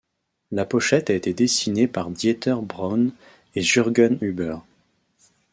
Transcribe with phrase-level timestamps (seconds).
[0.51, 3.11] La pochette a été dessinée par Dieter Braun
[3.53, 4.57] et Jürgen Huber.